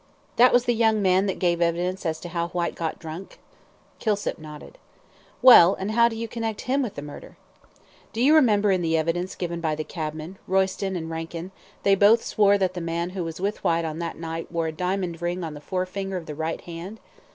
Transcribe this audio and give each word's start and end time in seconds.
"That 0.37 0.51
was 0.51 0.65
the 0.65 0.73
young 0.73 0.99
man 0.99 1.27
that 1.27 1.37
gave 1.37 1.61
evidence 1.61 2.07
as 2.07 2.19
to 2.21 2.29
how 2.29 2.47
Whyte 2.47 2.73
got 2.73 2.97
drunk?" 2.97 3.37
Kilsip 3.99 4.39
nodded. 4.39 4.79
"Well, 5.43 5.75
and 5.75 5.91
how 5.91 6.07
do 6.09 6.15
you 6.15 6.27
connect 6.27 6.61
him 6.61 6.81
with 6.81 6.95
the 6.95 7.03
murder?" 7.03 7.37
"Do 8.11 8.19
you 8.19 8.33
remember 8.33 8.71
in 8.71 8.81
the 8.81 8.97
evidence 8.97 9.35
given 9.35 9.61
by 9.61 9.75
the 9.75 9.83
cabmen, 9.83 10.39
Royston 10.47 10.95
and 10.95 11.11
Rankin, 11.11 11.51
they 11.83 11.93
both 11.93 12.23
swore 12.25 12.57
that 12.57 12.73
the 12.73 12.81
man 12.81 13.11
who 13.11 13.23
was 13.23 13.39
with 13.39 13.63
Whyte 13.63 13.85
on 13.85 13.99
that 13.99 14.17
night 14.17 14.51
wore 14.51 14.65
a 14.65 14.71
diamond 14.71 15.21
ring 15.21 15.43
on 15.43 15.53
the 15.53 15.61
forefinger 15.61 16.17
of 16.17 16.25
the 16.25 16.33
right 16.33 16.61
hand?" 16.61 16.99